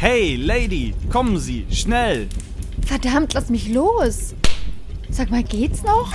[0.00, 2.28] Hey, Lady, kommen Sie, schnell!
[2.86, 4.32] Verdammt, lass mich los!
[5.10, 6.12] Sag mal, geht's noch?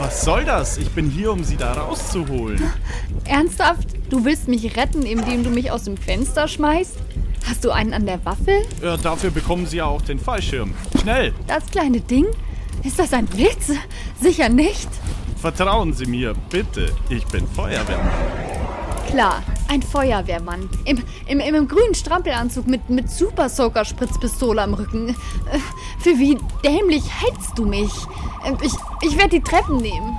[0.00, 0.76] Was soll das?
[0.76, 2.60] Ich bin hier, um Sie da rauszuholen.
[3.26, 3.90] Ernsthaft?
[4.10, 6.96] Du willst mich retten, indem du mich aus dem Fenster schmeißt?
[7.48, 8.66] Hast du einen an der Waffel?
[8.82, 10.74] Ja, dafür bekommen Sie ja auch den Fallschirm.
[11.00, 11.32] Schnell!
[11.46, 12.26] Das kleine Ding?
[12.82, 13.70] Ist das ein Witz?
[14.20, 14.88] Sicher nicht.
[15.40, 16.90] Vertrauen Sie mir, bitte.
[17.08, 18.10] Ich bin Feuerwehrmann.
[19.08, 20.68] Klar, ein Feuerwehrmann.
[20.84, 25.08] Im, im, im grünen Strampelanzug mit, mit Super Soaker Spritzpistole am Rücken.
[25.08, 25.14] Äh,
[26.00, 27.90] Für wie dämlich hältst du mich?
[28.44, 30.16] Äh, Ich, ich werde die Treppen nehmen.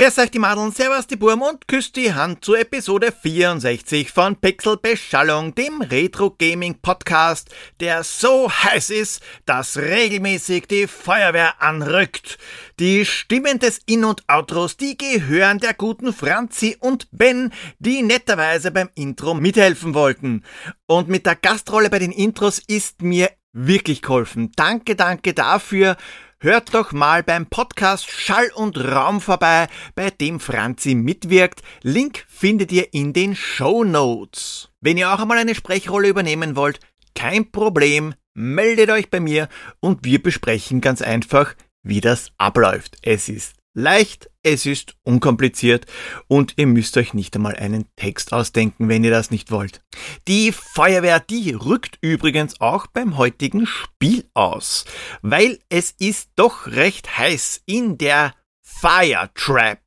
[0.00, 4.34] Grüß euch die Madeln, servus die Burm und küsst die Hand zur Episode 64 von
[4.34, 12.38] Pixel Beschallung, dem Retro Gaming Podcast, der so heiß ist, dass regelmäßig die Feuerwehr anrückt.
[12.78, 18.70] Die Stimmen des In- und Outros, die gehören der guten Franzi und Ben, die netterweise
[18.70, 20.44] beim Intro mithelfen wollten.
[20.86, 24.50] Und mit der Gastrolle bei den Intros ist mir wirklich geholfen.
[24.56, 25.98] Danke, danke dafür.
[26.42, 31.60] Hört doch mal beim Podcast Schall und Raum vorbei, bei dem Franzi mitwirkt.
[31.82, 34.70] Link findet ihr in den Show Notes.
[34.80, 36.80] Wenn ihr auch einmal eine Sprechrolle übernehmen wollt,
[37.14, 42.96] kein Problem, meldet euch bei mir und wir besprechen ganz einfach, wie das abläuft.
[43.02, 45.86] Es ist leicht, es ist unkompliziert
[46.28, 49.82] und ihr müsst euch nicht einmal einen Text ausdenken, wenn ihr das nicht wollt.
[50.28, 54.84] Die Feuerwehr, die rückt übrigens auch beim heutigen Spiel aus,
[55.22, 59.80] weil es ist doch recht heiß in der Fire Trap.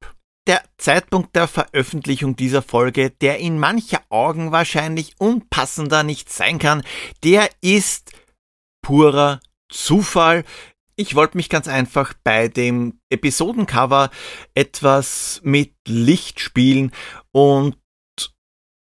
[0.45, 6.83] Der Zeitpunkt der Veröffentlichung dieser Folge, der in mancher Augen wahrscheinlich unpassender nicht sein kann,
[7.23, 8.11] der ist
[8.81, 10.43] purer Zufall.
[10.95, 14.11] Ich wollte mich ganz einfach bei dem Episodencover
[14.53, 16.91] etwas mit Licht spielen
[17.31, 17.77] und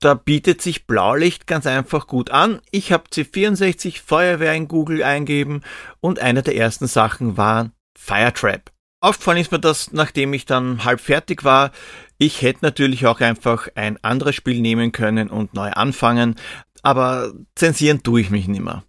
[0.00, 2.62] da bietet sich Blaulicht ganz einfach gut an.
[2.70, 5.62] Ich habe C64 Feuerwehr in Google eingeben
[6.00, 8.72] und eine der ersten Sachen war Firetrap.
[9.02, 11.70] Aufgefallen ist mir das, nachdem ich dann halb fertig war.
[12.18, 16.36] Ich hätte natürlich auch einfach ein anderes Spiel nehmen können und neu anfangen,
[16.82, 18.84] aber zensieren tue ich mich nimmer.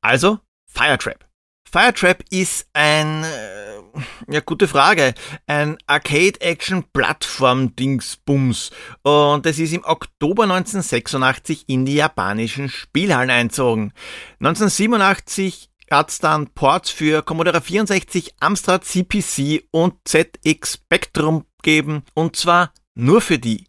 [0.00, 1.25] Also Firetrap.
[1.70, 3.82] Firetrap ist ein, äh,
[4.28, 5.14] ja, gute Frage,
[5.46, 8.70] ein Arcade-Action-Plattform-Dingsbums.
[9.02, 13.92] Und es ist im Oktober 1986 in die japanischen Spielhallen einzogen.
[14.40, 22.02] 1987 hat's dann Ports für Commodore 64, Amstrad CPC und ZX Spectrum gegeben.
[22.14, 23.66] Und zwar nur für die.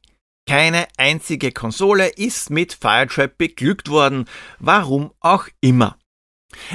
[0.47, 4.25] Keine einzige Konsole ist mit Firetrap beglückt worden.
[4.59, 5.96] Warum auch immer.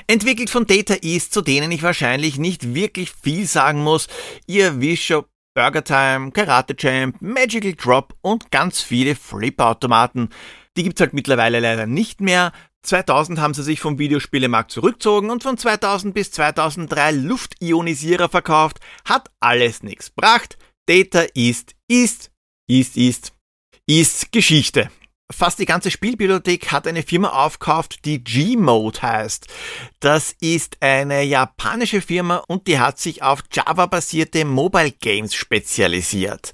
[0.06, 4.08] Entwickelt von Data East, zu denen ich wahrscheinlich nicht wirklich viel sagen muss.
[4.46, 5.24] Ihr wisst schon,
[5.54, 10.30] Burger Time, Karate Champ, Magical Drop und ganz viele Flip-Automaten.
[10.76, 12.52] Die gibt's halt mittlerweile leider nicht mehr.
[12.82, 18.80] 2000 haben sie sich vom Videospielemarkt zurückgezogen und von 2000 bis 2003 Luftionisierer verkauft.
[19.04, 20.56] Hat alles nichts gebracht.
[20.86, 22.32] Data East ist,
[22.66, 23.32] ist, ist,
[23.86, 24.90] ist Geschichte.
[25.32, 29.46] Fast die ganze Spielbibliothek hat eine Firma aufgekauft, die G-Mode heißt.
[30.00, 36.52] Das ist eine japanische Firma und die hat sich auf Java-basierte Mobile Games spezialisiert.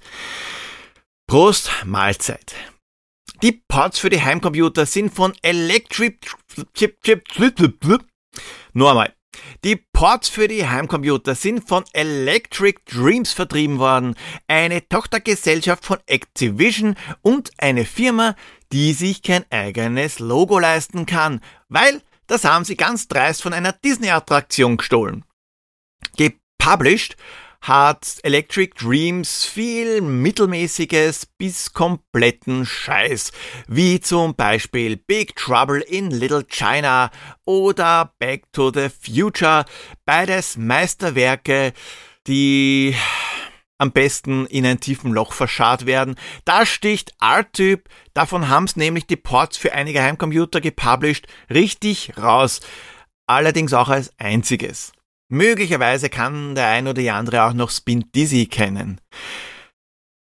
[1.27, 2.55] Prost, Mahlzeit.
[3.43, 6.19] Die Ports für die Heimcomputer sind von Electric
[6.75, 7.25] Chip Chip
[8.73, 9.15] Nur einmal.
[9.65, 14.15] Die Ports für die Heimcomputer sind von Electric Dreams vertrieben worden,
[14.47, 18.37] eine Tochtergesellschaft von Activision und eine Firma,
[18.73, 23.73] die sich kein eigenes Logo leisten kann, weil das haben sie ganz dreist von einer
[23.73, 25.25] Disney-Attraktion gestohlen.
[26.17, 27.17] Gepublished
[27.61, 33.33] hat Electric Dreams viel mittelmäßiges bis kompletten Scheiß,
[33.67, 37.11] wie zum Beispiel Big Trouble in Little China
[37.45, 39.65] oder Back to the Future,
[40.05, 41.73] beides Meisterwerke,
[42.27, 42.95] die
[43.79, 46.17] am besten in ein tiefen Loch verscharrt werden.
[46.45, 52.61] Da sticht R-Typ, davon haben's nämlich die Ports für einige Heimcomputer gepublished, richtig raus.
[53.27, 54.93] Allerdings auch als einziges.
[55.29, 59.01] Möglicherweise kann der ein oder die andere auch noch Spin Dizzy kennen.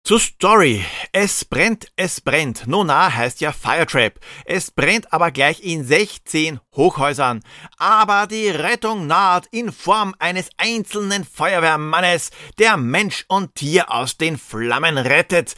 [0.07, 0.85] Zur Story.
[1.11, 2.65] Es brennt, es brennt.
[2.65, 4.21] Nona heißt ja Firetrap.
[4.45, 7.43] Es brennt aber gleich in 16 Hochhäusern.
[7.77, 14.37] Aber die Rettung naht in Form eines einzelnen Feuerwehrmannes, der Mensch und Tier aus den
[14.37, 15.55] Flammen rettet.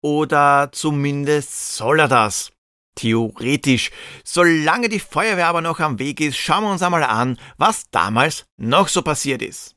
[0.00, 2.52] Oder zumindest soll er das.
[2.94, 3.90] Theoretisch.
[4.22, 8.46] Solange die Feuerwehr aber noch am Weg ist, schauen wir uns einmal an, was damals
[8.56, 9.74] noch so passiert ist.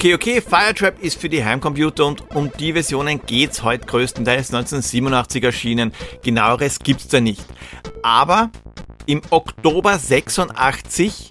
[0.00, 5.44] Okay, okay, Firetrap ist für die Heimcomputer und um die Versionen geht's heute größtenteils 1987
[5.44, 5.92] erschienen.
[6.22, 7.44] Genaueres gibt's da nicht.
[8.02, 8.48] Aber
[9.04, 11.28] im Oktober 86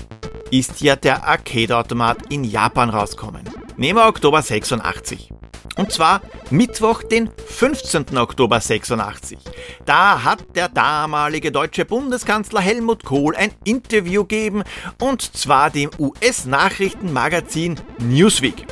[0.52, 3.42] ist ja der Arcade-Automat in Japan rausgekommen.
[3.76, 5.34] Nehmen wir Oktober 86.
[5.80, 8.18] Und zwar Mittwoch, den 15.
[8.18, 9.38] Oktober 86.
[9.86, 14.64] Da hat der damalige deutsche Bundeskanzler Helmut Kohl ein Interview gegeben
[15.00, 18.66] und zwar dem US-Nachrichtenmagazin Newsweek.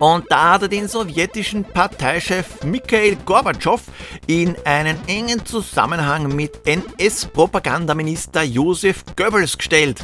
[0.00, 3.80] Und da hat er den sowjetischen Parteichef Mikhail Gorbatschow
[4.26, 10.02] in einen engen Zusammenhang mit NS-Propagandaminister Josef Goebbels gestellt.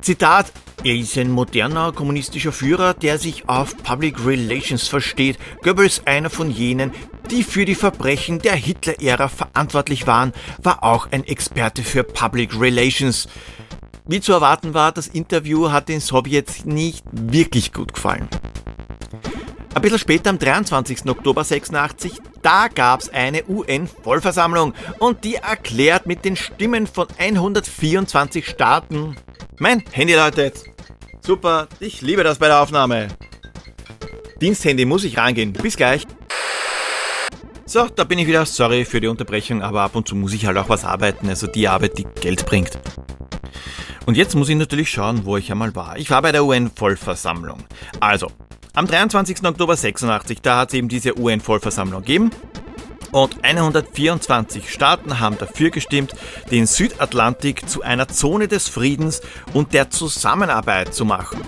[0.00, 0.52] Zitat,
[0.84, 5.38] er ist ein moderner kommunistischer Führer, der sich auf Public Relations versteht.
[5.62, 6.92] Goebbels, einer von jenen,
[7.30, 13.28] die für die Verbrechen der Hitler-Ära verantwortlich waren, war auch ein Experte für Public Relations.
[14.06, 18.28] Wie zu erwarten war, das Interview hat den Sowjets nicht wirklich gut gefallen.
[19.74, 21.04] Ein bisschen später, am 23.
[21.06, 29.16] Oktober 86, da gab's eine UN-Vollversammlung und die erklärt mit den Stimmen von 124 Staaten,
[29.58, 30.64] mein Handy läutet.
[31.20, 33.08] Super, ich liebe das bei der Aufnahme.
[34.40, 35.52] Diensthandy muss ich rangehen.
[35.52, 36.06] Bis gleich.
[37.64, 38.46] So, da bin ich wieder.
[38.46, 41.28] Sorry für die Unterbrechung, aber ab und zu muss ich halt auch was arbeiten.
[41.28, 42.78] Also die Arbeit, die Geld bringt.
[44.04, 45.96] Und jetzt muss ich natürlich schauen, wo ich einmal war.
[45.96, 47.58] Ich war bei der UN-Vollversammlung.
[47.98, 48.30] Also,
[48.74, 49.44] am 23.
[49.44, 52.30] Oktober 86, da hat es eben diese UN-Vollversammlung gegeben
[53.16, 56.14] und 124 Staaten haben dafür gestimmt,
[56.50, 59.22] den Südatlantik zu einer Zone des Friedens
[59.54, 61.40] und der Zusammenarbeit zu machen.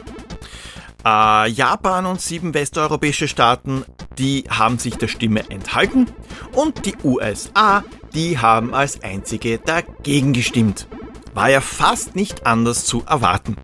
[1.05, 3.85] Äh, Japan und sieben westeuropäische Staaten,
[4.17, 6.07] die haben sich der Stimme enthalten
[6.53, 10.89] und die USA, die haben als einzige dagegen gestimmt.
[11.35, 13.59] War ja fast nicht anders zu erwarten.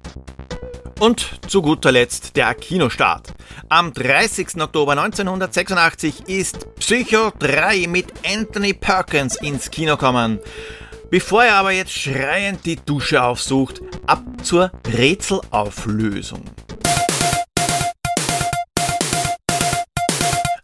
[1.00, 3.34] Und zu guter Letzt der Kinostart.
[3.68, 4.60] Am 30.
[4.60, 10.38] Oktober 1986 ist Psycho 3 mit Anthony Perkins ins Kino kommen.
[11.10, 16.42] Bevor er aber jetzt schreiend die Dusche aufsucht, ab zur Rätselauflösung.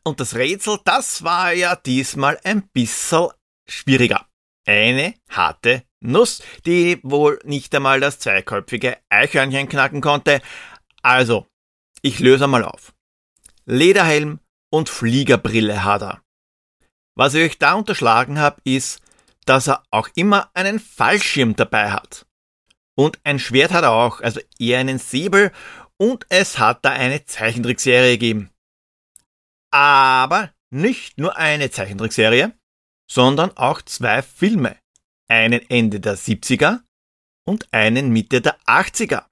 [0.03, 3.29] Und das Rätsel, das war ja diesmal ein bisschen
[3.69, 4.27] schwieriger.
[4.67, 10.41] Eine harte Nuss, die wohl nicht einmal das zweiköpfige Eichhörnchen knacken konnte.
[11.03, 11.47] Also,
[12.03, 12.95] ich löse mal auf.
[13.67, 16.23] Lederhelm und Fliegerbrille hat er.
[17.17, 19.03] Was ich euch da unterschlagen habe, ist,
[19.45, 22.27] dass er auch immer einen Fallschirm dabei hat.
[22.97, 25.53] Und ein Schwert hat er auch, also eher einen Säbel,
[25.97, 28.51] und es hat da eine Zeichentrickserie gegeben.
[29.71, 32.53] Aber nicht nur eine Zeichentrickserie,
[33.11, 34.77] sondern auch zwei Filme
[35.31, 36.81] einen Ende der 70er
[37.47, 39.27] und einen Mitte der 80er.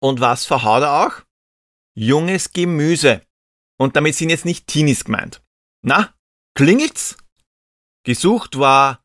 [0.00, 1.22] Und was verhaut er auch?
[1.94, 3.22] Junges Gemüse.
[3.78, 5.42] Und damit sind jetzt nicht Teenies gemeint.
[5.82, 6.14] Na,
[6.54, 7.16] klingelt's?
[8.04, 9.04] Gesucht war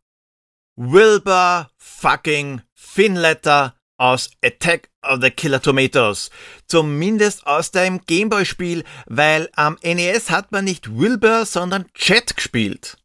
[0.76, 6.30] Wilbur fucking Finletter aus Attack of the Killer Tomatoes.
[6.68, 12.98] Zumindest aus dem Gameboy-Spiel, weil am NES hat man nicht Wilbur, sondern Chat gespielt.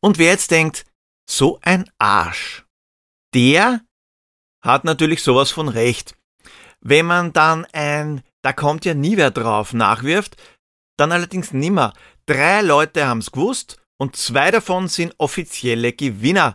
[0.00, 0.86] Und wer jetzt denkt,
[1.36, 2.64] so ein Arsch.
[3.34, 3.80] Der
[4.62, 6.14] hat natürlich sowas von recht.
[6.80, 10.36] Wenn man dann ein, da kommt ja nie wer drauf, nachwirft,
[10.98, 11.94] dann allerdings nimmer.
[12.26, 16.54] Drei Leute haben's gewusst und zwei davon sind offizielle Gewinner.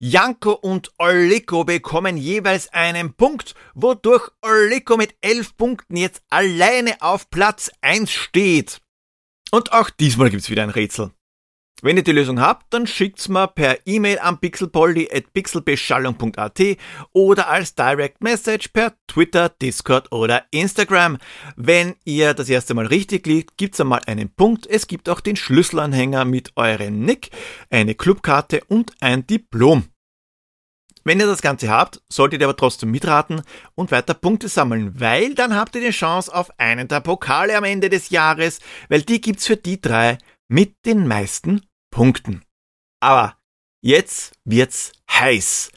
[0.00, 7.30] Janko und Oliko bekommen jeweils einen Punkt, wodurch Oliko mit elf Punkten jetzt alleine auf
[7.30, 8.80] Platz eins steht.
[9.50, 11.12] Und auch diesmal gibt's wieder ein Rätsel.
[11.82, 16.60] Wenn ihr die Lösung habt, dann schickt's mir per E-Mail an pixelpoldi.pixelbeschallung.at
[17.12, 21.18] oder als Direct Message per Twitter, Discord oder Instagram.
[21.56, 24.66] Wenn ihr das erste Mal richtig liegt, gibt's einmal einen Punkt.
[24.66, 27.28] Es gibt auch den Schlüsselanhänger mit eurem Nick,
[27.70, 29.84] eine Clubkarte und ein Diplom.
[31.06, 33.42] Wenn ihr das Ganze habt, solltet ihr aber trotzdem mitraten
[33.74, 37.64] und weiter Punkte sammeln, weil dann habt ihr die Chance auf einen der Pokale am
[37.64, 40.16] Ende des Jahres, weil die gibt's für die drei
[40.48, 42.44] mit den meisten Punkten.
[43.00, 43.36] Aber
[43.82, 45.70] jetzt wird's heiß.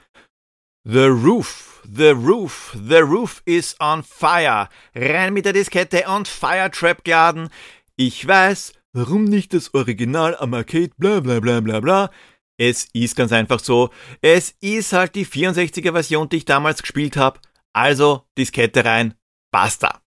[0.83, 4.69] The roof, the roof, the roof is on fire.
[4.95, 7.49] Rein mit der Diskette und Firetrap geladen.
[7.97, 12.11] Ich weiß, warum nicht das Original am Arcade, bla bla bla bla bla.
[12.57, 13.91] Es ist ganz einfach so.
[14.21, 17.39] Es ist halt die 64er Version, die ich damals gespielt habe.
[17.73, 19.13] Also Diskette rein.
[19.51, 20.01] Basta.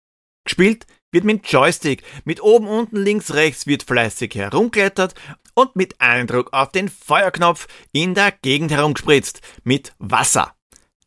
[0.45, 2.03] Gespielt wird mit Joystick.
[2.25, 5.15] Mit oben, unten, links, rechts wird fleißig herumklettert
[5.55, 9.41] und mit Eindruck auf den Feuerknopf in der Gegend herumgespritzt.
[9.65, 10.55] Mit Wasser.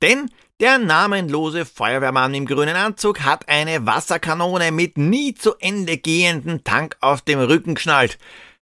[0.02, 0.30] Denn
[0.60, 6.96] der namenlose Feuerwehrmann im grünen Anzug hat eine Wasserkanone mit nie zu Ende gehenden Tank
[7.02, 8.18] auf dem Rücken geschnallt.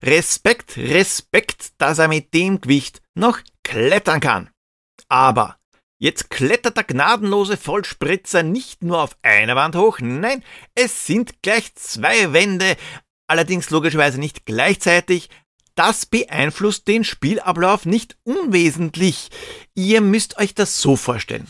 [0.02, 4.50] Respekt, Respekt, dass er mit dem Gewicht noch klettern kann.
[5.08, 5.57] Aber
[5.98, 10.42] jetzt klettert der gnadenlose Vollspritzer nicht nur auf einer Wand hoch, nein,
[10.74, 12.76] es sind gleich zwei Wände,
[13.26, 15.28] allerdings logischerweise nicht gleichzeitig.
[15.74, 19.28] Das beeinflusst den Spielablauf nicht unwesentlich.
[19.74, 21.48] Ihr müsst euch das so vorstellen.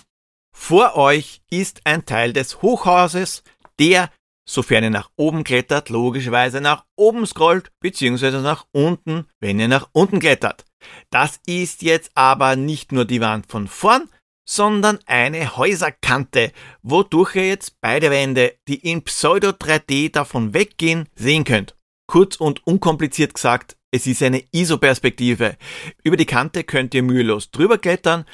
[0.54, 3.42] Vor euch ist ein Teil des Hochhauses,
[3.78, 4.10] der
[4.48, 9.88] sofern ihr nach oben klettert, logischerweise nach oben scrollt, beziehungsweise nach unten, wenn ihr nach
[9.92, 10.64] unten klettert.
[11.10, 14.08] Das ist jetzt aber nicht nur die Wand von vorn,
[14.48, 16.52] sondern eine Häuserkante,
[16.82, 21.76] wodurch ihr jetzt beide Wände, die in Pseudo 3D davon weggehen, sehen könnt.
[22.06, 25.56] Kurz und unkompliziert gesagt, es ist eine ISO-Perspektive.
[26.02, 28.24] Über die Kante könnt ihr mühelos drüber klettern,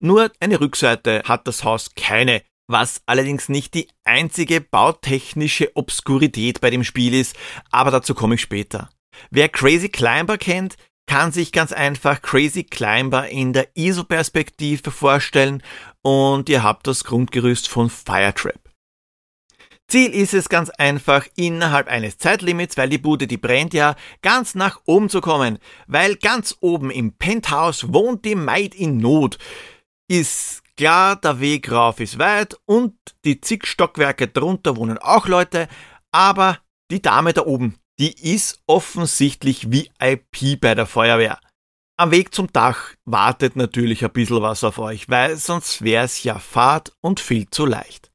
[0.00, 6.70] nur eine Rückseite hat das Haus keine was allerdings nicht die einzige bautechnische Obskurität bei
[6.70, 7.36] dem Spiel ist,
[7.70, 8.90] aber dazu komme ich später.
[9.30, 15.62] Wer Crazy Climber kennt, kann sich ganz einfach Crazy Climber in der ISO-Perspektive vorstellen
[16.02, 18.60] und ihr habt das Grundgerüst von Firetrap.
[19.86, 24.54] Ziel ist es ganz einfach, innerhalb eines Zeitlimits, weil die Bude, die brennt ja, ganz
[24.54, 29.38] nach oben zu kommen, weil ganz oben im Penthouse wohnt die Maid in Not.
[30.08, 35.68] Ist Klar, der Weg rauf ist weit und die zig Stockwerke drunter wohnen auch Leute,
[36.10, 36.58] aber
[36.90, 41.38] die Dame da oben, die ist offensichtlich VIP bei der Feuerwehr.
[41.96, 46.38] Am Weg zum Dach wartet natürlich ein bisschen was auf euch, weil sonst wär's ja
[46.38, 48.10] Fahrt und viel zu leicht.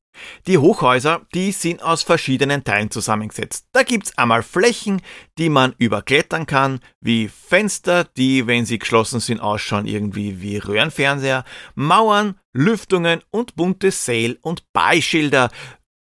[0.48, 3.67] Die Hochhäuser, die sind aus verschiedenen Teilen zusammengesetzt.
[3.71, 5.01] Da gibt's einmal Flächen,
[5.38, 11.45] die man überklettern kann, wie Fenster, die, wenn sie geschlossen sind, ausschauen irgendwie wie Röhrenfernseher,
[11.75, 15.50] Mauern, Lüftungen und bunte Sail- und Beischilder.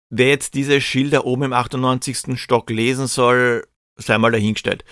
[0.09, 2.39] Wer jetzt diese Schilder oben im 98.
[2.39, 4.83] Stock lesen soll, sei mal dahingestellt.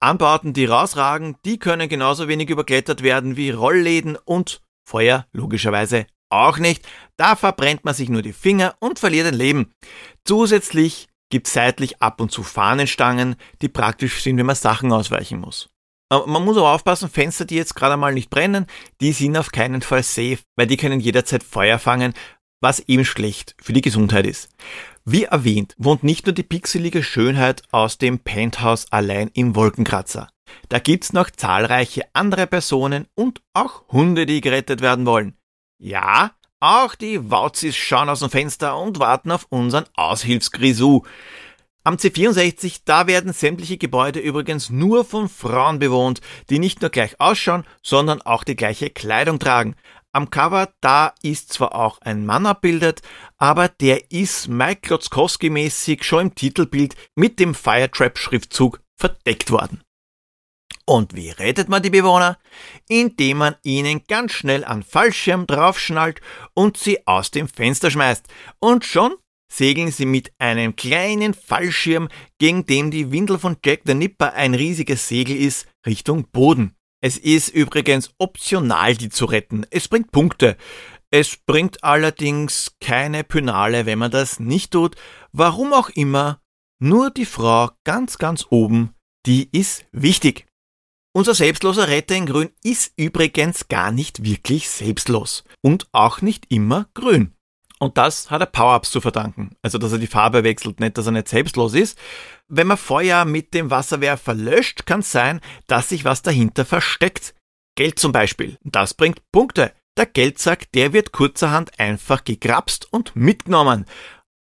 [0.00, 6.58] Anbauten, die rausragen, die können genauso wenig überklettert werden wie Rollläden und Feuer logischerweise auch
[6.58, 6.86] nicht.
[7.16, 9.72] Da verbrennt man sich nur die Finger und verliert ein Leben.
[10.24, 15.68] Zusätzlich gibt seitlich ab und zu Fahnenstangen, die praktisch sind, wenn man Sachen ausweichen muss.
[16.10, 18.66] Man muss aber aufpassen, Fenster, die jetzt gerade mal nicht brennen,
[19.02, 22.14] die sind auf keinen Fall safe, weil die können jederzeit Feuer fangen,
[22.60, 24.48] was eben schlecht für die Gesundheit ist.
[25.04, 30.28] Wie erwähnt, wohnt nicht nur die pixelige Schönheit aus dem Penthouse allein im Wolkenkratzer.
[30.68, 35.34] Da gibt's noch zahlreiche andere Personen und auch Hunde, die gerettet werden wollen.
[35.78, 41.04] Ja, auch die Wauzis schauen aus dem Fenster und warten auf unseren Aushilfsgrisou.
[41.84, 47.18] Am C64, da werden sämtliche Gebäude übrigens nur von Frauen bewohnt, die nicht nur gleich
[47.20, 49.74] ausschauen, sondern auch die gleiche Kleidung tragen.
[50.18, 53.02] Am Cover, da ist zwar auch ein Mann abbildet,
[53.36, 59.80] aber der ist Mike Klotzkowski-mäßig schon im Titelbild mit dem Firetrap-Schriftzug verdeckt worden.
[60.84, 62.36] Und wie rettet man die Bewohner?
[62.88, 66.20] Indem man ihnen ganz schnell einen Fallschirm draufschnallt
[66.52, 68.26] und sie aus dem Fenster schmeißt.
[68.58, 69.14] Und schon
[69.48, 72.08] segeln sie mit einem kleinen Fallschirm,
[72.40, 76.74] gegen dem die Windel von Jack the Nipper ein riesiges Segel ist, Richtung Boden.
[77.00, 79.64] Es ist übrigens optional, die zu retten.
[79.70, 80.56] Es bringt Punkte.
[81.10, 84.96] Es bringt allerdings keine Pynale, wenn man das nicht tut.
[85.32, 86.40] Warum auch immer.
[86.80, 88.94] Nur die Frau ganz, ganz oben,
[89.26, 90.46] die ist wichtig.
[91.12, 96.88] Unser selbstloser Retter in Grün ist übrigens gar nicht wirklich selbstlos und auch nicht immer
[96.94, 97.34] grün.
[97.78, 99.56] Und das hat er Power-Ups zu verdanken.
[99.62, 101.98] Also, dass er die Farbe wechselt, nicht, dass er nicht selbstlos ist.
[102.48, 107.34] Wenn man Feuer mit dem Wasserwerfer löscht, kann es sein, dass sich was dahinter versteckt.
[107.76, 108.58] Geld zum Beispiel.
[108.64, 109.72] Das bringt Punkte.
[109.96, 113.84] Der Geldsack, der wird kurzerhand einfach gegrapst und mitgenommen.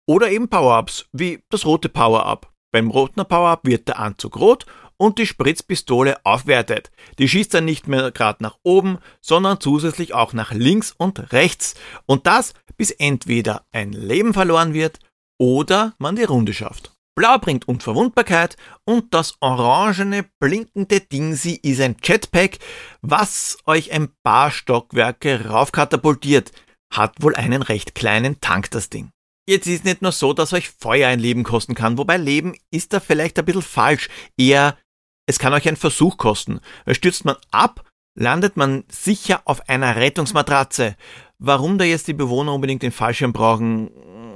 [0.06, 2.52] Oder eben Power-Ups, wie das rote Power-Up.
[2.72, 4.66] Beim roten Power-Up wird der Anzug rot
[4.96, 6.90] und die Spritzpistole aufwertet.
[7.18, 11.74] Die schießt dann nicht mehr gerade nach oben, sondern zusätzlich auch nach links und rechts.
[12.06, 14.98] Und das, bis entweder ein Leben verloren wird
[15.38, 16.94] oder man die Runde schafft.
[17.16, 22.58] Blau bringt Unverwundbarkeit und das orangene blinkende Ding ist ein Jetpack,
[23.02, 26.50] was euch ein paar Stockwerke raufkatapultiert.
[26.92, 29.10] Hat wohl einen recht kleinen Tank das Ding.
[29.46, 32.92] Jetzt ist nicht nur so, dass euch Feuer ein Leben kosten kann, wobei Leben ist
[32.92, 34.08] da vielleicht ein bisschen falsch,
[34.38, 34.76] eher
[35.26, 36.60] Es kann euch einen Versuch kosten.
[36.90, 40.96] Stürzt man ab, landet man sicher auf einer Rettungsmatratze.
[41.38, 43.90] Warum da jetzt die Bewohner unbedingt den Fallschirm brauchen,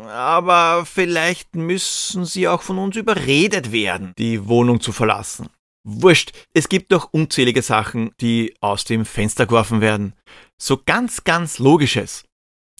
[0.08, 5.48] aber vielleicht müssen sie auch von uns überredet werden, die Wohnung zu verlassen.
[5.84, 10.14] Wurscht, es gibt doch unzählige Sachen, die aus dem Fenster geworfen werden.
[10.58, 12.24] So ganz, ganz logisches.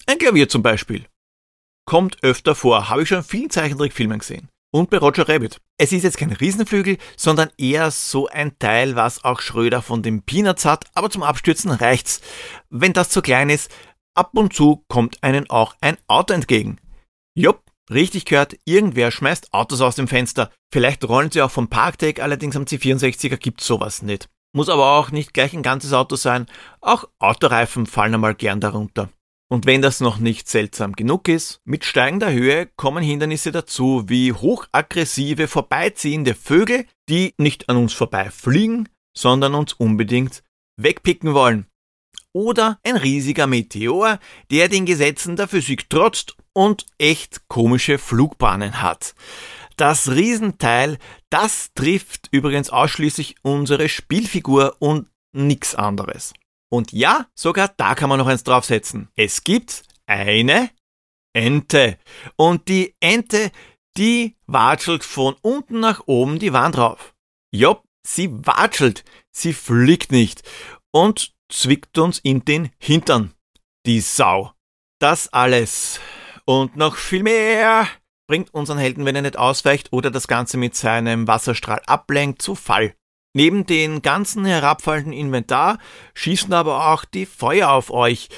[0.05, 1.05] Ein Klavier zum Beispiel.
[1.85, 4.49] Kommt öfter vor, habe ich schon in vielen Zeichentrickfilmen gesehen.
[4.71, 5.59] Und bei Roger Rabbit.
[5.77, 10.21] Es ist jetzt kein Riesenflügel, sondern eher so ein Teil, was auch Schröder von den
[10.21, 12.21] Peanuts hat, aber zum Abstürzen reicht's.
[12.69, 13.71] Wenn das zu klein ist,
[14.13, 16.77] ab und zu kommt einen auch ein Auto entgegen.
[17.35, 20.51] Jupp, richtig gehört, irgendwer schmeißt Autos aus dem Fenster.
[20.71, 24.27] Vielleicht rollen sie auch vom Parkdeck, allerdings am C64er gibt's sowas nicht.
[24.53, 26.45] Muss aber auch nicht gleich ein ganzes Auto sein,
[26.79, 29.09] auch Autoreifen fallen einmal gern darunter.
[29.51, 34.31] Und wenn das noch nicht seltsam genug ist, mit steigender Höhe kommen Hindernisse dazu, wie
[34.31, 38.87] hochaggressive, vorbeiziehende Vögel, die nicht an uns vorbeifliegen,
[39.17, 40.43] sondern uns unbedingt
[40.77, 41.65] wegpicken wollen.
[42.31, 44.19] Oder ein riesiger Meteor,
[44.51, 49.15] der den Gesetzen der Physik trotzt und echt komische Flugbahnen hat.
[49.77, 50.99] Das Riesenteil,
[51.31, 56.33] das trifft übrigens ausschließlich unsere Spielfigur und nix anderes.
[56.71, 59.09] Und ja, sogar da kann man noch eins draufsetzen.
[59.15, 60.69] Es gibt eine
[61.33, 61.97] Ente.
[62.35, 63.51] Und die Ente,
[63.97, 67.15] die watschelt von unten nach oben die Wand rauf.
[67.51, 70.43] Jopp, sie watschelt, sie fliegt nicht
[70.91, 73.33] und zwickt uns in den Hintern.
[73.85, 74.53] Die Sau.
[74.99, 75.99] Das alles
[76.45, 77.87] und noch viel mehr
[78.27, 82.53] bringt unseren Helden, wenn er nicht ausweicht oder das Ganze mit seinem Wasserstrahl ablenkt, zu
[82.53, 82.93] Fall.
[83.33, 85.77] Neben den ganzen herabfallenden Inventar
[86.15, 88.29] schießen aber auch die Feuer auf euch.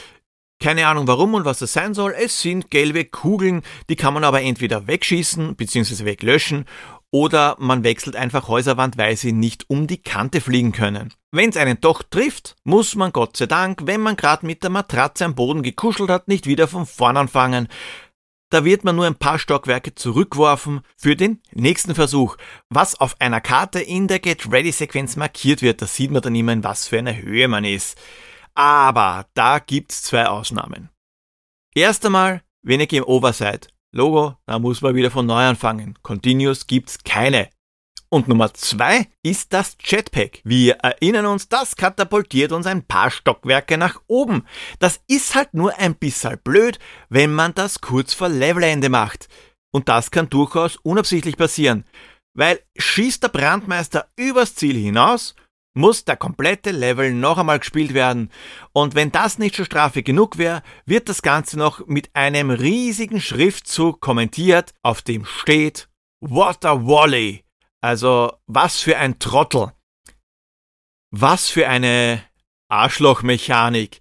[0.60, 2.14] Keine Ahnung warum und was das sein soll.
[2.16, 6.06] Es sind gelbe Kugeln, die kann man aber entweder wegschießen bzw.
[6.06, 6.66] weglöschen
[7.12, 11.14] oder man wechselt einfach Häuserwand, weil sie nicht um die Kante fliegen können.
[11.32, 14.70] Wenn es einen doch trifft, muss man Gott sei Dank, wenn man gerade mit der
[14.70, 17.68] Matratze am Boden gekuschelt hat, nicht wieder von vorn anfangen.
[18.52, 22.36] Da wird man nur ein paar Stockwerke zurückworfen für den nächsten Versuch.
[22.70, 26.36] Was auf einer Karte in der Get Ready Sequenz markiert wird, da sieht man dann
[26.36, 27.98] immer, in was für einer Höhe man ist.
[28.54, 30.90] Aber da gibt's zwei Ausnahmen.
[31.74, 33.70] Erst einmal, wenn ihr Game Over seid.
[33.94, 35.98] Logo, da muss man wieder von neu anfangen.
[36.04, 37.50] Continuous gibt's keine.
[38.14, 40.42] Und Nummer zwei ist das Jetpack.
[40.44, 44.46] Wir erinnern uns, das katapultiert uns ein paar Stockwerke nach oben.
[44.80, 49.30] Das ist halt nur ein bisschen blöd, wenn man das kurz vor Levelende macht.
[49.72, 51.86] Und das kann durchaus unabsichtlich passieren.
[52.34, 55.34] Weil schießt der Brandmeister übers Ziel hinaus,
[55.74, 58.30] muss der komplette Level noch einmal gespielt werden.
[58.74, 63.22] Und wenn das nicht schon Strafe genug wäre, wird das Ganze noch mit einem riesigen
[63.22, 65.88] Schriftzug kommentiert, auf dem steht
[66.20, 67.46] What a Wally!
[67.82, 69.72] Also, was für ein Trottel.
[71.10, 72.24] Was für eine
[72.70, 74.00] Arschlochmechanik.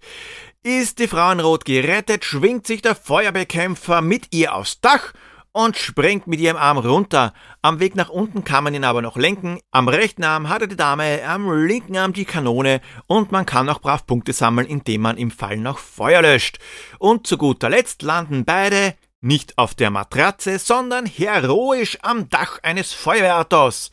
[0.62, 5.14] Ist die Frau in Rot gerettet, schwingt sich der Feuerbekämpfer mit ihr aufs Dach
[5.53, 7.33] und springt mit ihrem Arm runter.
[7.62, 9.59] Am Weg nach unten kann man ihn aber noch lenken.
[9.71, 13.69] Am rechten Arm hat er die Dame, am linken Arm die Kanone und man kann
[13.71, 16.59] auch brav Punkte sammeln, indem man im Fall noch Feuer löscht.
[16.99, 22.92] Und zu guter Letzt landen beide nicht auf der Matratze, sondern heroisch am Dach eines
[22.92, 23.90] Feuerwehrautos.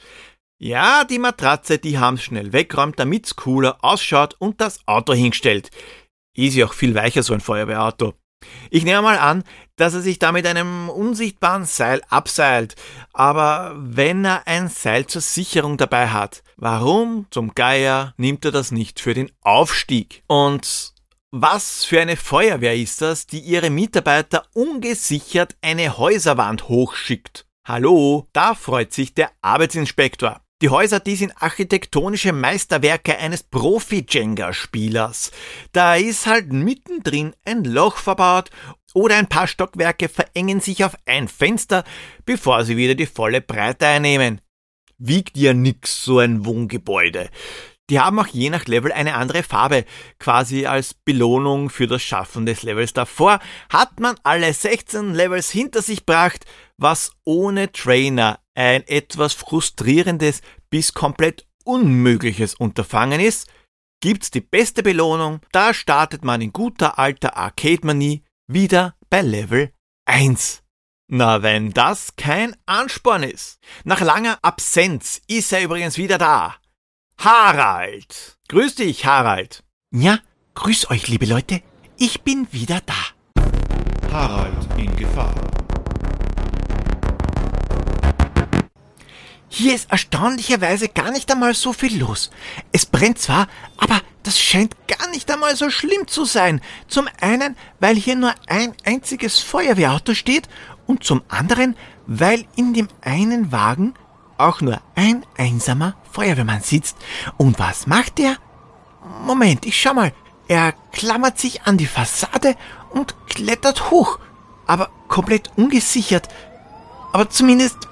[0.59, 5.69] Ja, die Matratze, die haben's schnell wegräumt, damit's cooler ausschaut und das Auto hingestellt.
[6.35, 8.13] Ist ja auch viel weicher, so ein Feuerwehrauto.
[8.69, 9.43] Ich nehme mal an,
[9.75, 12.75] dass er sich da mit einem unsichtbaren Seil abseilt.
[13.13, 18.71] Aber wenn er ein Seil zur Sicherung dabei hat, warum zum Geier nimmt er das
[18.71, 20.23] nicht für den Aufstieg?
[20.27, 20.93] Und
[21.31, 27.45] was für eine Feuerwehr ist das, die ihre Mitarbeiter ungesichert eine Häuserwand hochschickt?
[27.67, 30.41] Hallo, da freut sich der Arbeitsinspektor.
[30.61, 35.31] Die Häuser, die sind architektonische Meisterwerke eines Profi-Jenga-Spielers.
[35.71, 38.49] Da ist halt mittendrin ein Loch verbaut
[38.93, 41.83] oder ein paar Stockwerke verengen sich auf ein Fenster,
[42.25, 44.41] bevor sie wieder die volle Breite einnehmen.
[44.97, 47.29] Wiegt ja nix so ein Wohngebäude.
[47.89, 49.85] Die haben auch je nach Level eine andere Farbe.
[50.19, 55.81] Quasi als Belohnung für das Schaffen des Levels davor hat man alle 16 Levels hinter
[55.81, 56.45] sich gebracht,
[56.77, 63.47] was ohne Trainer ein etwas frustrierendes bis komplett unmögliches Unterfangen ist,
[64.01, 69.71] gibt's die beste Belohnung, da startet man in guter alter Arcade-Manie wieder bei Level
[70.05, 70.63] 1.
[71.09, 73.59] Na, wenn das kein Ansporn ist.
[73.85, 76.55] Nach langer Absenz ist er übrigens wieder da.
[77.19, 78.37] Harald.
[78.47, 79.63] Grüß dich, Harald.
[79.91, 80.19] Ja,
[80.53, 81.63] grüß euch, liebe Leute.
[81.97, 83.41] Ich bin wieder da.
[84.11, 85.33] Harald in Gefahr.
[89.49, 92.29] Hier ist erstaunlicherweise gar nicht einmal so viel los.
[92.71, 96.61] Es brennt zwar, aber das scheint gar nicht einmal so schlimm zu sein.
[96.87, 100.47] Zum einen, weil hier nur ein einziges Feuerwehrauto steht
[100.85, 101.75] und zum anderen,
[102.05, 103.95] weil in dem einen Wagen
[104.37, 106.97] auch nur ein einsamer Feuerwehrmann sitzt.
[107.37, 108.37] Und was macht er?
[109.25, 110.13] Moment, ich schau mal.
[110.47, 112.55] Er klammert sich an die Fassade
[112.89, 114.19] und klettert hoch,
[114.65, 116.29] aber komplett ungesichert.
[117.11, 117.87] Aber zumindest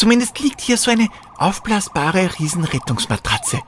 [0.00, 3.60] Zumindest liegt hier so eine aufblasbare Riesenrettungsmatratze.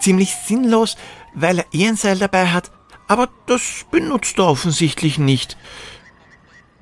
[0.00, 0.96] Ziemlich sinnlos,
[1.34, 2.70] weil er eh ein Seil dabei hat,
[3.08, 5.58] aber das benutzt er offensichtlich nicht.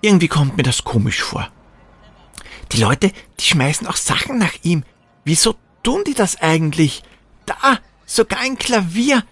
[0.00, 1.48] Irgendwie kommt mir das komisch vor.
[2.72, 4.84] Die Leute, die schmeißen auch Sachen nach ihm.
[5.24, 7.02] Wieso tun die das eigentlich?
[7.46, 9.24] Da, sogar ein Klavier.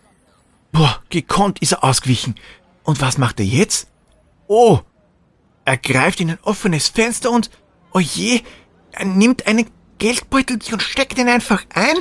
[0.70, 2.34] Boah, gekonnt ist er ausgewichen.
[2.82, 3.88] Und was macht er jetzt?
[4.46, 4.80] Oh,
[5.64, 7.50] er greift in ein offenes Fenster und,
[7.92, 8.42] oh je,
[8.92, 11.96] er nimmt einen Geldbeutel und steckt ihn einfach ein.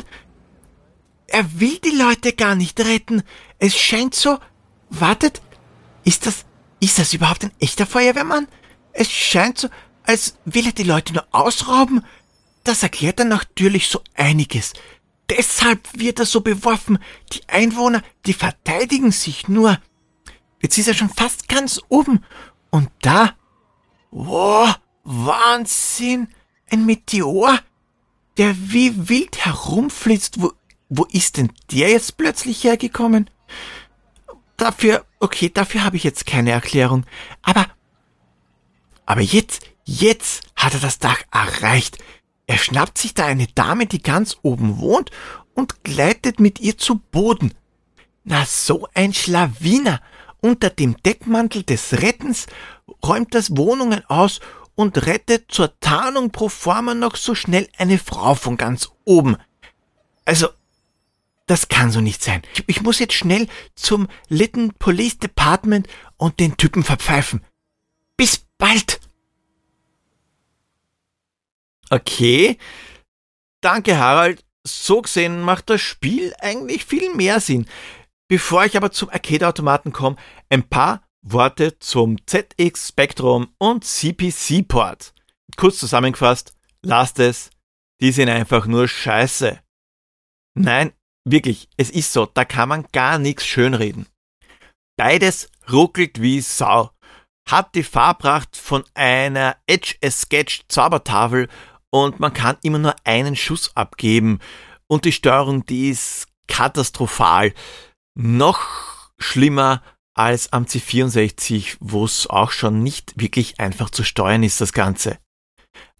[1.28, 3.24] Er will die Leute gar nicht retten.
[3.60, 4.40] Es scheint so.
[4.90, 5.42] Wartet,
[6.04, 6.46] ist das,
[6.82, 8.48] ist das überhaupt ein echter Feuerwehrmann?
[8.92, 9.70] Es scheint so,
[10.04, 12.04] als will er die Leute nur ausrauben.
[12.64, 14.74] Das erklärt dann natürlich so einiges.
[15.30, 17.00] Deshalb wird er so beworfen.
[17.32, 19.80] Die Einwohner, die verteidigen sich nur.
[20.62, 22.24] Jetzt ist er schon fast ganz oben.
[22.70, 23.36] Und da.
[24.12, 26.28] Wow, Wahnsinn!
[26.70, 27.60] Ein Meteor,
[28.38, 30.42] der wie wild herumflitzt.
[30.42, 30.54] Wo,
[30.90, 33.30] wo ist denn der jetzt plötzlich hergekommen?
[34.58, 37.06] Dafür, okay, dafür habe ich jetzt keine Erklärung.
[37.42, 37.66] Aber,
[39.06, 41.98] aber jetzt, jetzt hat er das Dach erreicht.
[42.48, 45.12] Er schnappt sich da eine Dame, die ganz oben wohnt,
[45.54, 47.54] und gleitet mit ihr zu Boden.
[48.24, 50.02] Na, so ein Schlawiner.
[50.40, 52.48] Unter dem Deckmantel des Rettens
[53.06, 54.40] räumt das Wohnungen aus
[54.76, 59.38] und rettet zur Tarnung pro forma noch so schnell eine Frau von ganz oben.
[60.26, 60.48] Also,
[61.46, 62.42] das kann so nicht sein.
[62.54, 67.44] Ich, ich muss jetzt schnell zum Lytton Police Department und den Typen verpfeifen.
[68.16, 69.01] Bis bald!
[71.92, 72.58] Okay.
[73.62, 74.44] Danke, Harald.
[74.66, 77.68] So gesehen macht das Spiel eigentlich viel mehr Sinn.
[78.30, 80.16] Bevor ich aber zum Arcade-Automaten komme,
[80.50, 85.14] ein paar Worte zum ZX Spectrum und CPC Port.
[85.58, 87.50] Kurz zusammengefasst, lasst es,
[88.00, 89.60] die sind einfach nur scheiße.
[90.58, 90.94] Nein,
[91.28, 94.08] wirklich, es ist so, da kann man gar nichts schönreden.
[94.98, 96.92] Beides ruckelt wie Sau,
[97.50, 101.50] hat die Farbpracht von einer Edge-a-Sketch Zaubertafel
[101.92, 104.40] und man kann immer nur einen Schuss abgeben
[104.88, 107.54] und die Steuerung, die ist katastrophal.
[108.16, 108.60] Noch
[109.18, 109.82] schlimmer
[110.14, 115.18] als am C64, wo es auch schon nicht wirklich einfach zu steuern ist, das Ganze.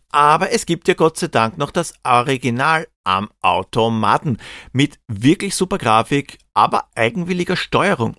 [0.10, 4.38] Aber es gibt ja Gott sei Dank noch das Original am Automaten
[4.74, 8.18] mit wirklich super Grafik, aber eigenwilliger Steuerung.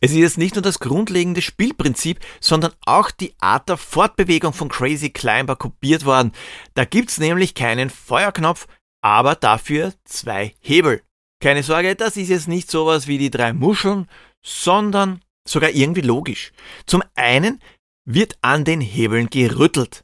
[0.00, 4.68] Es ist jetzt nicht nur das grundlegende Spielprinzip, sondern auch die Art der Fortbewegung von
[4.68, 6.32] Crazy Climber kopiert worden.
[6.74, 8.66] Da gibt's nämlich keinen Feuerknopf,
[9.02, 11.02] aber dafür zwei Hebel.
[11.40, 14.08] Keine Sorge, das ist jetzt nicht sowas wie die drei Muscheln,
[14.42, 16.52] sondern sogar irgendwie logisch.
[16.86, 17.60] Zum einen
[18.04, 20.02] wird an den Hebeln gerüttelt.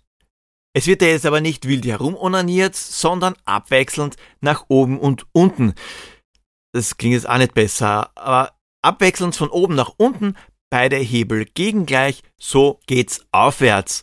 [0.73, 5.75] Es wird ja jetzt aber nicht wild herumonaniert, sondern abwechselnd nach oben und unten.
[6.73, 10.37] Das klingt jetzt auch nicht besser, aber abwechselnd von oben nach unten,
[10.71, 14.03] beide Hebel gegengleich, so geht's aufwärts.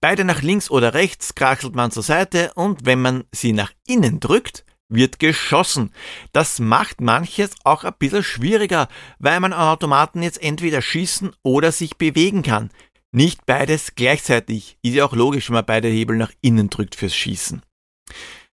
[0.00, 4.18] Beide nach links oder rechts krachelt man zur Seite und wenn man sie nach innen
[4.18, 5.92] drückt, wird geschossen.
[6.32, 11.70] Das macht manches auch ein bisschen schwieriger, weil man an Automaten jetzt entweder schießen oder
[11.72, 12.70] sich bewegen kann.
[13.12, 14.78] Nicht beides gleichzeitig.
[14.82, 17.62] Ist ja auch logisch, wenn man beide Hebel nach innen drückt fürs Schießen.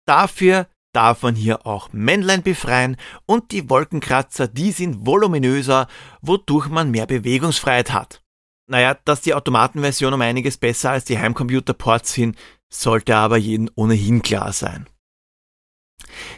[0.06, 5.88] Dafür darf man hier auch Männlein befreien und die Wolkenkratzer, die sind voluminöser,
[6.22, 8.22] wodurch man mehr Bewegungsfreiheit hat.
[8.70, 12.38] Naja, dass die Automatenversion um einiges besser als die Heimcomputer-Ports sind,
[12.72, 14.88] sollte aber jedem ohnehin klar sein.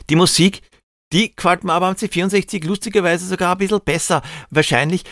[0.10, 0.62] Die Musik,
[1.14, 4.22] die gefällt mir aber am C64 lustigerweise sogar ein bisschen besser.
[4.50, 5.04] Wahrscheinlich,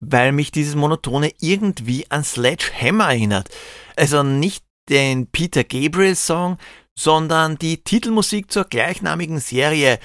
[0.00, 3.48] weil mich dieses Monotone irgendwie an Sledgehammer erinnert.
[3.96, 6.58] Also nicht den Peter Gabriel Song,
[6.98, 9.98] sondern die Titelmusik zur gleichnamigen Serie.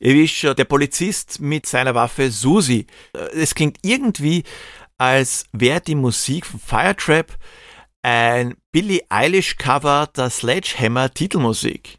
[0.00, 2.86] Ihr wisst schon, der Polizist mit seiner Waffe Susi.
[3.34, 4.44] Es klingt irgendwie,
[4.96, 7.36] als wäre die Musik von Firetrap
[8.02, 11.98] ein Billie Eilish Cover der Sledgehammer Titelmusik.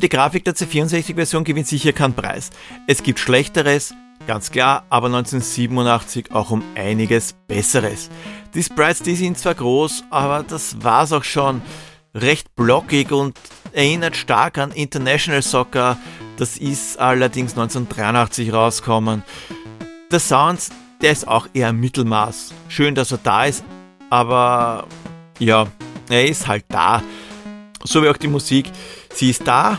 [0.00, 2.50] Die Grafik der C64-Version gewinnt sicher keinen Preis.
[2.86, 3.92] Es gibt Schlechteres,
[4.26, 8.08] ganz klar, aber 1987 auch um einiges Besseres.
[8.54, 11.62] Die Sprites, die sind zwar groß, aber das war's auch schon.
[12.14, 13.38] Recht blockig und
[13.72, 15.96] erinnert stark an International Soccer.
[16.36, 19.22] Das ist allerdings 1983 rausgekommen.
[20.10, 22.52] Der Sound, der ist auch eher Mittelmaß.
[22.68, 23.62] Schön, dass er da ist,
[24.10, 24.88] aber
[25.38, 25.68] ja,
[26.08, 27.04] er ist halt da.
[27.84, 28.66] So wie auch die Musik.
[29.14, 29.78] Sie ist da.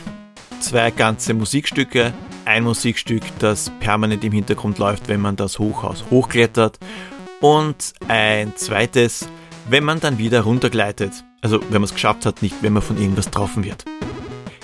[0.61, 2.13] Zwei ganze Musikstücke.
[2.45, 6.79] Ein Musikstück, das permanent im Hintergrund läuft, wenn man das Hochhaus hochklettert.
[7.41, 9.27] Und ein zweites,
[9.69, 11.11] wenn man dann wieder runtergleitet.
[11.41, 13.83] Also wenn man es geschafft hat, nicht wenn man von irgendwas getroffen wird.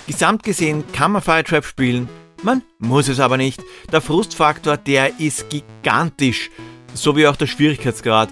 [0.06, 2.08] Gesamt gesehen kann man Firetrap spielen,
[2.42, 3.62] man muss es aber nicht.
[3.92, 6.50] Der Frustfaktor, der ist gigantisch,
[6.94, 8.28] so wie auch der Schwierigkeitsgrad.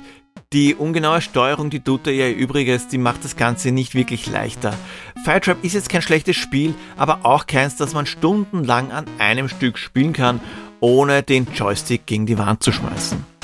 [0.53, 4.75] Die ungenaue Steuerung, die tut er ihr Übriges, die macht das Ganze nicht wirklich leichter.
[5.25, 9.77] Firetrap ist jetzt kein schlechtes Spiel, aber auch keins, das man stundenlang an einem Stück
[9.77, 10.41] spielen kann,
[10.79, 13.36] ohne den Joystick gegen die Wand zu schmeißen.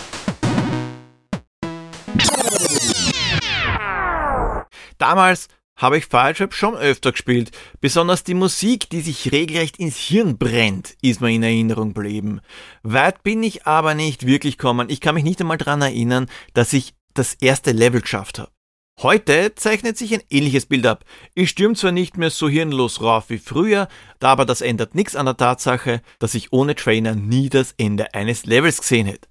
[4.99, 7.51] Damals habe ich Firetrap schon öfter gespielt.
[7.81, 12.41] Besonders die Musik, die sich regelrecht ins Hirn brennt, ist mir in Erinnerung geblieben.
[12.83, 14.89] Weit bin ich aber nicht wirklich gekommen.
[14.91, 18.53] Ich kann mich nicht einmal daran erinnern, dass ich das erste Level geschafft habe.
[19.01, 21.05] Heute zeichnet sich ein ähnliches Bild ab.
[21.35, 23.89] Ich stürme zwar nicht mehr so hirnlos rauf wie früher,
[24.21, 28.15] da aber das ändert nichts an der Tatsache, dass ich ohne Trainer nie das Ende
[28.15, 29.29] eines Levels gesehen hätte.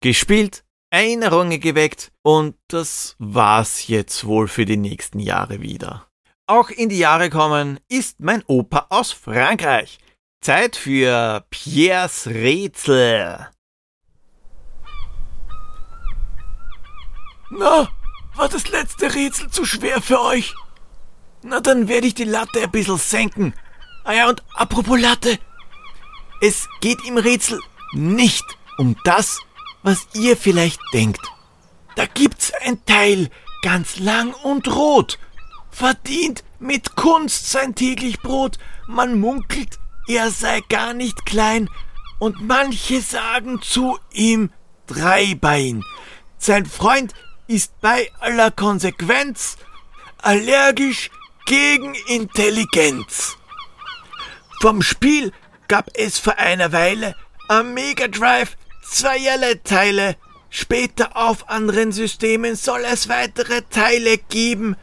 [0.00, 0.63] Gespielt
[0.94, 6.06] Erinnerungen geweckt und das war's jetzt wohl für die nächsten Jahre wieder.
[6.46, 9.98] Auch in die Jahre kommen ist mein Opa aus Frankreich.
[10.40, 13.48] Zeit für Pierres Rätsel.
[17.50, 17.88] Na,
[18.36, 20.54] war das letzte Rätsel zu schwer für euch?
[21.42, 23.52] Na, dann werde ich die Latte ein bisschen senken.
[24.04, 25.40] Ah ja, und apropos Latte.
[26.40, 27.60] Es geht im Rätsel
[27.94, 28.44] nicht
[28.78, 29.40] um das,
[29.84, 31.20] was ihr vielleicht denkt.
[31.94, 33.30] Da gibt's ein Teil,
[33.62, 35.18] ganz lang und rot,
[35.70, 38.58] verdient mit Kunst sein täglich Brot.
[38.88, 41.70] Man munkelt, er sei gar nicht klein,
[42.18, 44.50] und manche sagen zu ihm
[44.86, 45.84] Dreibein.
[46.38, 47.12] Sein Freund
[47.46, 49.56] ist bei aller Konsequenz
[50.18, 51.10] allergisch
[51.44, 53.36] gegen Intelligenz.
[54.60, 55.32] Vom Spiel
[55.68, 57.14] gab es vor einer Weile
[57.48, 60.16] am Mega Drive zweierlei Teile.
[60.50, 64.76] Später auf anderen Systemen soll es weitere Teile geben.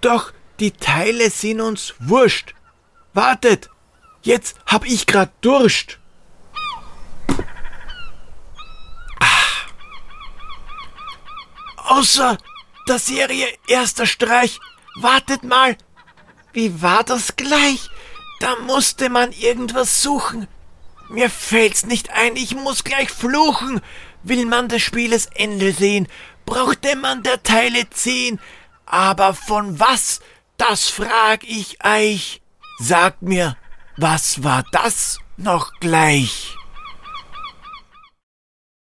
[0.00, 2.54] Doch die Teile sind uns wurscht.
[3.14, 3.70] Wartet,
[4.22, 5.98] jetzt hab ich grad Durst.
[9.20, 9.68] Ah.
[11.76, 12.38] Außer
[12.88, 14.58] der Serie Erster Streich.
[14.96, 15.76] Wartet mal.
[16.52, 17.88] Wie war das gleich?
[18.40, 20.48] Da musste man irgendwas suchen.
[21.12, 23.82] Mir fällt's nicht ein, ich muss gleich fluchen.
[24.22, 26.08] Will man des Spieles Ende sehen,
[26.46, 28.40] brauchte man der Teile zehn.
[28.86, 30.20] Aber von was,
[30.56, 32.40] das frag ich euch.
[32.78, 33.58] Sagt mir,
[33.98, 36.56] was war das noch gleich?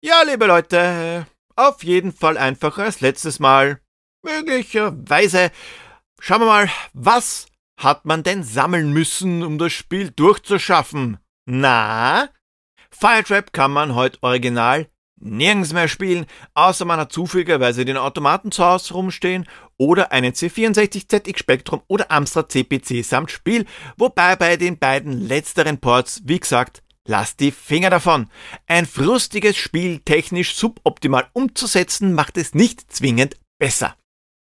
[0.01, 3.81] Ja, liebe Leute, auf jeden Fall einfacher als letztes Mal.
[4.23, 5.51] Möglicherweise.
[6.21, 11.17] Schauen wir mal, was hat man denn sammeln müssen, um das Spiel durchzuschaffen?
[11.45, 12.29] Na?
[12.89, 18.65] Firetrap kann man heute original nirgends mehr spielen, außer man hat zufälligerweise den Automaten zu
[18.65, 23.65] Hause rumstehen oder einen C64 ZX Spectrum oder Amstrad CPC samt Spiel,
[23.97, 28.29] wobei bei den beiden letzteren Ports, wie gesagt, lasst die Finger davon.
[28.67, 33.95] Ein frustiges Spiel technisch suboptimal umzusetzen macht es nicht zwingend besser.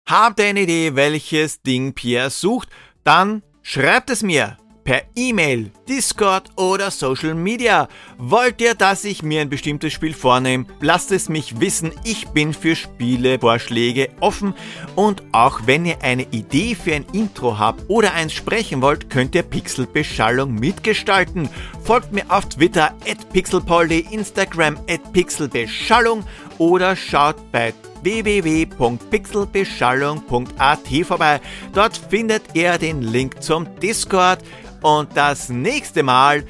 [0.09, 2.69] Habt ihr eine Idee, welches Ding Pierre sucht?
[3.05, 4.57] Dann schreibt es mir
[4.91, 7.87] per E-Mail, Discord oder Social Media.
[8.19, 10.67] Wollt ihr, dass ich mir ein bestimmtes Spiel vornehme?
[10.81, 11.93] Lasst es mich wissen.
[12.03, 14.53] Ich bin für Spielevorschläge offen.
[14.97, 19.37] Und auch wenn ihr eine Idee für ein Intro habt oder eins sprechen wollt, könnt
[19.37, 21.49] ihr Pixelbeschallung mitgestalten.
[21.85, 26.25] Folgt mir auf Twitter at pixelpoldi, Instagram at pixelbeschallung
[26.59, 27.73] oder schaut bei
[28.03, 31.41] www.pixelbeschallung.at vorbei.
[31.75, 34.41] Dort findet ihr den Link zum Discord.
[34.83, 36.45] Und das nächste Mal,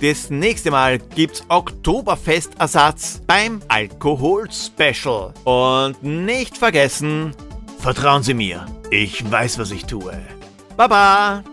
[0.00, 5.32] das nächste Mal gibt's Oktoberfestersatz beim Alkohol Special.
[5.44, 7.34] Und nicht vergessen,
[7.78, 10.18] vertrauen Sie mir, ich weiß, was ich tue.
[10.76, 11.44] Baba!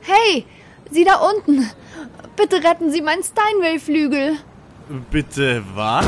[0.00, 0.44] Hey,
[0.90, 1.70] Sie da unten.
[2.36, 4.36] Bitte retten Sie meinen Steinway-Flügel.
[5.10, 6.06] Bitte was?